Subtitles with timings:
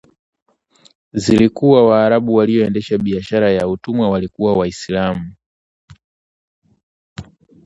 [1.13, 5.35] zilikuwa, waarabu walioendesha biashara ya watumwa walikuwa waislamu